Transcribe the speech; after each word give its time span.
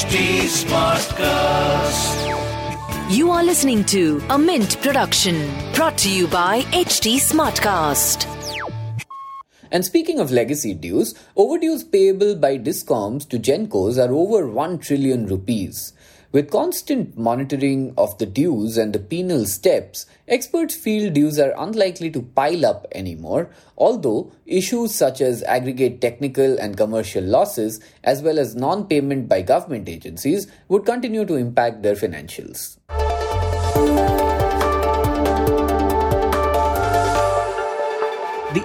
HT 0.00 0.48
Smartcast. 0.64 2.16
You 3.14 3.30
are 3.30 3.44
listening 3.44 3.84
to 3.84 4.22
a 4.30 4.38
Mint 4.38 4.80
production 4.80 5.46
brought 5.74 5.98
to 5.98 6.10
you 6.10 6.26
by 6.26 6.62
HT 6.72 7.16
Smartcast. 7.16 8.24
And 9.70 9.84
speaking 9.84 10.18
of 10.18 10.30
legacy 10.30 10.72
dues, 10.72 11.14
overdues 11.36 11.84
payable 11.84 12.34
by 12.34 12.56
discoms 12.56 13.28
to 13.28 13.38
Gencos 13.38 13.98
are 13.98 14.10
over 14.10 14.48
1 14.48 14.78
trillion 14.78 15.26
rupees. 15.26 15.92
With 16.32 16.52
constant 16.52 17.18
monitoring 17.18 17.92
of 17.98 18.16
the 18.18 18.26
dues 18.26 18.78
and 18.78 18.92
the 18.92 19.00
penal 19.00 19.46
steps, 19.46 20.06
experts 20.28 20.76
feel 20.76 21.12
dues 21.12 21.40
are 21.40 21.52
unlikely 21.58 22.08
to 22.12 22.22
pile 22.22 22.64
up 22.64 22.86
anymore, 22.92 23.50
although 23.76 24.30
issues 24.46 24.94
such 24.94 25.20
as 25.20 25.42
aggregate 25.42 26.00
technical 26.00 26.56
and 26.60 26.76
commercial 26.76 27.24
losses, 27.24 27.80
as 28.04 28.22
well 28.22 28.38
as 28.38 28.54
non 28.54 28.86
payment 28.86 29.28
by 29.28 29.42
government 29.42 29.88
agencies, 29.88 30.46
would 30.68 30.86
continue 30.86 31.24
to 31.24 31.34
impact 31.34 31.82
their 31.82 31.96
financials. 31.96 32.78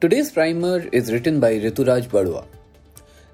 Today's 0.00 0.30
primer 0.32 0.88
is 0.92 1.12
written 1.12 1.40
by 1.40 1.56
Rituraj 1.56 2.08
Baruah. 2.08 2.46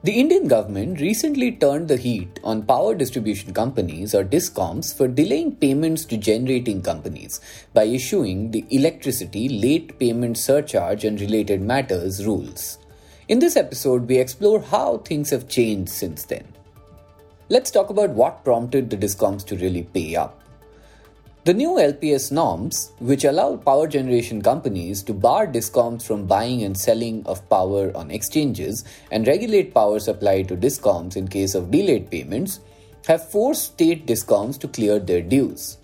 The 0.03 0.19
Indian 0.19 0.49
government 0.49 1.01
recently 1.01 1.53
turned 1.53 1.87
the 1.87 1.97
heat 1.97 2.41
on 2.43 2.67
power 2.67 2.93
distribution 2.93 3.55
companies 3.55 4.17
or 4.17 4.25
discoms 4.25 4.93
for 4.93 5.07
delaying 5.07 5.55
payments 5.55 6.05
to 6.07 6.17
generating 6.17 6.83
companies 6.83 7.41
by 7.73 7.85
issuing 7.85 8.51
the 8.51 8.65
electricity 8.71 9.49
late 9.49 9.97
payment 10.01 10.39
surcharge 10.39 11.05
and 11.05 11.21
related 11.21 11.63
matters 11.63 12.27
rules. 12.27 12.79
In 13.29 13.39
this 13.39 13.55
episode, 13.55 14.09
we 14.09 14.19
explore 14.19 14.61
how 14.61 14.99
things 14.99 15.31
have 15.31 15.49
changed 15.49 15.93
since 15.93 16.25
then. 16.25 16.53
Let's 17.49 17.71
talk 17.71 17.91
about 17.91 18.11
what 18.11 18.43
prompted 18.43 18.91
the 18.91 18.97
discoms 18.97 19.47
to 19.47 19.57
really 19.57 19.85
pay 19.85 20.17
up. 20.17 20.43
The 21.47 21.55
new 21.55 21.77
LPS 21.79 22.33
norms, 22.33 22.91
which 22.99 23.23
allow 23.23 23.55
power 23.55 23.87
generation 23.87 24.43
companies 24.43 25.01
to 25.05 25.15
bar 25.15 25.47
discoms 25.47 26.03
from 26.03 26.27
buying 26.27 26.65
and 26.65 26.77
selling 26.77 27.25
of 27.25 27.49
power 27.49 27.97
on 27.97 28.11
exchanges 28.11 28.85
and 29.13 29.29
regulate 29.29 29.73
power 29.73 30.01
supply 30.01 30.43
to 30.43 30.57
discoms 30.57 31.17
in 31.17 31.29
case 31.29 31.55
of 31.55 31.71
delayed 31.71 32.11
payments, 32.11 32.59
have 33.07 33.31
forced 33.31 33.75
state 33.75 34.09
discoms 34.09 34.59
to 34.59 34.67
clear 34.67 34.99
their 34.99 35.21
dues. 35.23 35.79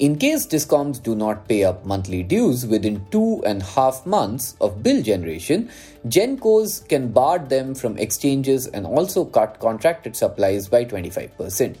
In 0.00 0.18
case 0.18 0.44
discoms 0.44 1.00
do 1.00 1.14
not 1.14 1.46
pay 1.46 1.62
up 1.62 1.86
monthly 1.86 2.24
dues 2.24 2.66
within 2.66 3.06
two 3.12 3.44
and 3.46 3.62
a 3.62 3.64
half 3.64 4.04
months 4.06 4.56
of 4.60 4.82
bill 4.82 5.02
generation, 5.02 5.70
Gencos 6.08 6.80
can 6.88 7.12
bar 7.12 7.38
them 7.38 7.76
from 7.76 7.96
exchanges 7.96 8.66
and 8.66 8.84
also 8.84 9.24
cut 9.24 9.60
contracted 9.60 10.16
supplies 10.16 10.66
by 10.66 10.84
25%. 10.84 11.76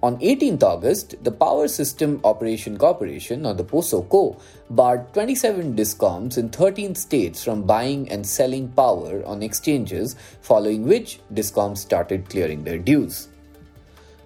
On 0.00 0.16
18th 0.18 0.62
August, 0.62 1.16
the 1.24 1.32
Power 1.32 1.66
System 1.66 2.20
Operation 2.22 2.78
Corporation, 2.78 3.44
or 3.44 3.52
the 3.52 3.64
POSOCO, 3.64 4.40
barred 4.70 5.12
27 5.12 5.74
discoms 5.74 6.38
in 6.38 6.50
13 6.50 6.94
states 6.94 7.42
from 7.42 7.64
buying 7.64 8.08
and 8.08 8.24
selling 8.24 8.68
power 8.68 9.26
on 9.26 9.42
exchanges, 9.42 10.14
following 10.40 10.86
which 10.86 11.18
discoms 11.34 11.78
started 11.78 12.30
clearing 12.30 12.62
their 12.62 12.78
dues. 12.78 13.26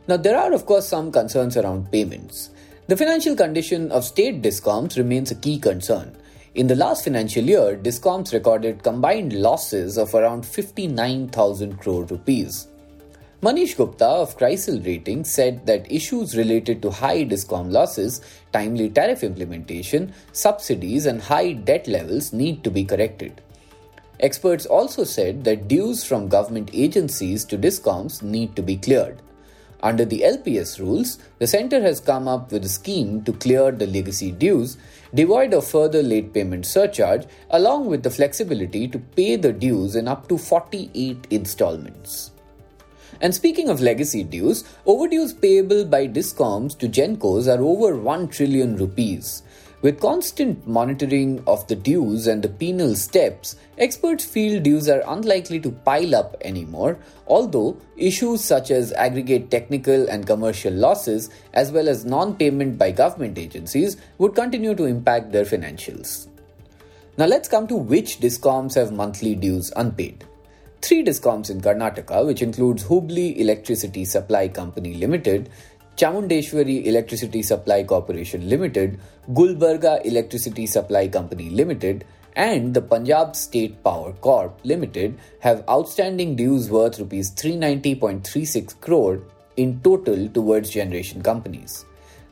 Now, 0.08 0.18
there 0.18 0.36
are, 0.36 0.52
of 0.52 0.66
course, 0.66 0.86
some 0.86 1.10
concerns 1.10 1.56
around 1.56 1.90
payments. 1.90 2.50
The 2.88 2.96
financial 2.96 3.34
condition 3.34 3.90
of 3.92 4.04
state 4.04 4.42
discoms 4.42 4.98
remains 4.98 5.30
a 5.30 5.36
key 5.36 5.58
concern. 5.58 6.14
In 6.54 6.66
the 6.66 6.74
last 6.74 7.04
financial 7.04 7.44
year, 7.44 7.78
discoms 7.82 8.34
recorded 8.34 8.82
combined 8.82 9.32
losses 9.32 9.96
of 9.96 10.14
around 10.14 10.44
59,000 10.44 11.78
crore 11.78 12.04
rupees. 12.04 12.68
Manish 13.42 13.76
Gupta 13.76 14.06
of 14.06 14.38
Crisil 14.38 14.86
Rating 14.86 15.24
said 15.24 15.66
that 15.66 15.90
issues 15.90 16.36
related 16.36 16.80
to 16.80 16.92
high 16.92 17.24
discom 17.24 17.72
losses, 17.72 18.20
timely 18.52 18.88
tariff 18.88 19.24
implementation, 19.24 20.14
subsidies, 20.30 21.06
and 21.06 21.20
high 21.20 21.50
debt 21.50 21.88
levels 21.88 22.32
need 22.32 22.62
to 22.62 22.70
be 22.70 22.84
corrected. 22.84 23.40
Experts 24.20 24.64
also 24.64 25.02
said 25.02 25.42
that 25.42 25.66
dues 25.66 26.04
from 26.04 26.28
government 26.28 26.70
agencies 26.72 27.44
to 27.46 27.58
discoms 27.58 28.22
need 28.22 28.54
to 28.54 28.62
be 28.62 28.76
cleared. 28.76 29.20
Under 29.82 30.04
the 30.04 30.20
LPS 30.20 30.78
rules, 30.78 31.18
the 31.40 31.48
centre 31.48 31.82
has 31.82 31.98
come 31.98 32.28
up 32.28 32.52
with 32.52 32.64
a 32.64 32.68
scheme 32.68 33.24
to 33.24 33.32
clear 33.32 33.72
the 33.72 33.88
legacy 33.88 34.30
dues, 34.30 34.76
devoid 35.12 35.52
of 35.52 35.66
further 35.66 36.04
late 36.04 36.32
payment 36.32 36.64
surcharge, 36.64 37.26
along 37.50 37.86
with 37.86 38.04
the 38.04 38.10
flexibility 38.10 38.86
to 38.86 39.00
pay 39.00 39.34
the 39.34 39.52
dues 39.52 39.96
in 39.96 40.06
up 40.06 40.28
to 40.28 40.38
48 40.38 41.26
installments. 41.30 42.30
And 43.20 43.34
speaking 43.34 43.68
of 43.68 43.80
legacy 43.80 44.24
dues, 44.24 44.64
overdues 44.86 45.32
payable 45.32 45.84
by 45.84 46.08
discoms 46.08 46.76
to 46.78 46.88
Gencos 46.88 47.46
are 47.46 47.62
over 47.62 47.96
1 47.96 48.28
trillion 48.28 48.76
rupees. 48.76 49.42
With 49.82 50.00
constant 50.00 50.64
monitoring 50.64 51.42
of 51.44 51.66
the 51.66 51.74
dues 51.74 52.28
and 52.28 52.40
the 52.40 52.48
penal 52.48 52.94
steps, 52.94 53.56
experts 53.78 54.24
feel 54.24 54.60
dues 54.62 54.88
are 54.88 55.02
unlikely 55.08 55.58
to 55.58 55.72
pile 55.72 56.14
up 56.14 56.36
anymore, 56.42 56.98
although 57.26 57.76
issues 57.96 58.44
such 58.44 58.70
as 58.70 58.92
aggregate 58.92 59.50
technical 59.50 60.08
and 60.08 60.24
commercial 60.24 60.72
losses, 60.72 61.30
as 61.52 61.72
well 61.72 61.88
as 61.88 62.04
non 62.04 62.36
payment 62.36 62.78
by 62.78 62.92
government 62.92 63.38
agencies, 63.38 63.96
would 64.18 64.36
continue 64.36 64.76
to 64.76 64.84
impact 64.84 65.32
their 65.32 65.44
financials. 65.44 66.28
Now 67.18 67.26
let's 67.26 67.48
come 67.48 67.66
to 67.66 67.76
which 67.76 68.20
discoms 68.20 68.76
have 68.76 68.92
monthly 68.92 69.34
dues 69.34 69.72
unpaid 69.74 70.24
three 70.82 71.04
discoms 71.04 71.48
in 71.48 71.60
Karnataka, 71.60 72.26
which 72.26 72.42
includes 72.42 72.84
Hubli 72.84 73.38
Electricity 73.38 74.04
Supply 74.04 74.48
Company 74.48 74.94
Limited, 74.94 75.48
Chamundeshwari 75.96 76.86
Electricity 76.86 77.42
Supply 77.42 77.84
Corporation 77.84 78.48
Limited, 78.48 78.98
Gulbarga 79.30 80.04
Electricity 80.04 80.66
Supply 80.66 81.06
Company 81.06 81.50
Limited, 81.50 82.04
and 82.34 82.74
the 82.74 82.82
Punjab 82.82 83.36
State 83.36 83.84
Power 83.84 84.12
Corp 84.14 84.58
Limited 84.64 85.18
have 85.40 85.64
outstanding 85.68 86.34
dues 86.34 86.70
worth 86.70 86.98
rupees 86.98 87.30
390.36 87.32 88.80
crore 88.80 89.20
in 89.56 89.80
total 89.82 90.28
towards 90.28 90.70
generation 90.70 91.22
companies. 91.22 91.84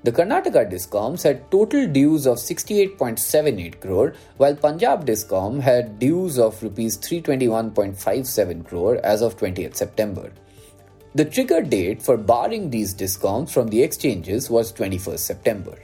The 0.02 0.12
Karnataka 0.12 0.70
Discoms 0.70 1.24
had 1.24 1.50
total 1.50 1.86
dues 1.86 2.26
of 2.26 2.38
68.78 2.38 3.80
crore, 3.80 4.14
while 4.38 4.56
Punjab 4.56 5.04
Discom 5.04 5.60
had 5.60 5.98
dues 5.98 6.38
of 6.38 6.62
rupees 6.62 6.96
321.57 6.96 8.66
crore 8.66 8.96
as 9.04 9.20
of 9.20 9.36
20th 9.36 9.76
September. 9.76 10.32
The 11.14 11.26
trigger 11.26 11.60
date 11.60 12.02
for 12.02 12.16
barring 12.16 12.70
these 12.70 12.94
discoms 12.94 13.50
from 13.50 13.68
the 13.68 13.82
exchanges 13.82 14.48
was 14.48 14.72
21st 14.72 15.18
September. 15.18 15.76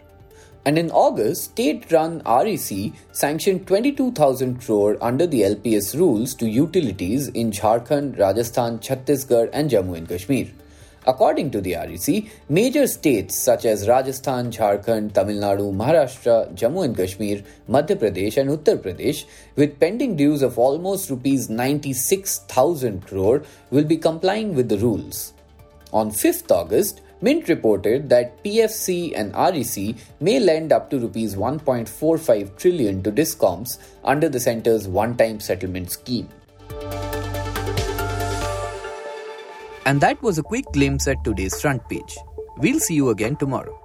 And 0.65 0.79
in 0.79 0.91
August, 0.93 1.51
state 1.51 1.93
run 1.93 2.23
REC 2.25 2.93
sanctioned 3.13 3.67
22,000 3.67 4.63
crore 4.63 4.97
under 5.03 5.27
the 5.27 5.43
LPS 5.43 5.95
rules 5.95 6.35
to 6.37 6.49
utilities 6.49 7.29
in 7.29 7.51
Jharkhand, 7.51 8.19
Rajasthan, 8.19 8.79
Chhattisgarh, 8.79 9.51
and 9.53 9.71
Jammu 9.71 9.95
and 9.95 10.09
Kashmir. 10.09 10.49
According 11.09 11.53
to 11.53 11.61
the 11.61 11.75
REC, 11.75 12.25
major 12.49 12.89
states 12.89 13.37
such 13.37 13.65
as 13.65 13.87
Rajasthan, 13.87 14.51
Jharkhand, 14.51 15.13
Tamil 15.13 15.37
Nadu, 15.37 15.73
Maharashtra, 15.73 16.53
Jammu 16.57 16.85
and 16.85 16.97
Kashmir, 16.97 17.45
Madhya 17.69 17.97
Pradesh, 17.97 18.37
and 18.37 18.51
Uttar 18.51 18.77
Pradesh, 18.77 19.25
with 19.55 19.79
pending 19.79 20.17
dues 20.17 20.43
of 20.43 20.59
almost 20.59 21.09
rupees 21.09 21.49
96,000 21.49 23.07
crore, 23.07 23.45
will 23.71 23.85
be 23.85 23.97
complying 23.97 24.57
with 24.57 24.69
the 24.69 24.79
rules. 24.79 25.33
On 25.93 26.11
5th 26.11 26.51
August, 26.51 27.03
Mint 27.21 27.49
reported 27.49 28.09
that 28.11 28.43
PFC 28.45 29.13
and 29.17 29.33
REC 29.33 29.95
may 30.21 30.41
lend 30.41 30.73
up 30.73 30.91
to 30.91 30.99
rupees 30.99 31.37
1.45 31.37 32.59
trillion 32.59 33.03
to 33.05 33.13
discoms 33.13 33.79
under 34.05 34.29
the 34.29 34.41
centre's 34.41 34.87
one-time 34.87 35.41
settlement 35.41 35.91
scheme. 35.91 36.29
And 39.87 40.01
that 40.01 40.21
was 40.21 40.37
a 40.37 40.43
quick 40.43 40.65
glimpse 40.73 41.07
at 41.07 41.23
today's 41.23 41.61
front 41.61 41.89
page. 41.89 42.19
We'll 42.59 42.81
see 42.81 42.95
you 42.95 43.11
again 43.11 43.37
tomorrow. 43.37 43.81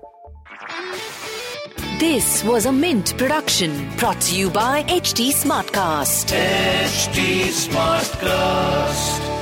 This 1.99 2.43
was 2.43 2.65
a 2.65 2.71
Mint 2.71 3.15
production 3.19 3.87
brought 3.97 4.19
to 4.21 4.35
you 4.35 4.49
by 4.49 4.81
HT 4.85 5.29
Smartcast. 5.29 6.33
HT 6.33 7.51
Smartcast. 7.69 9.40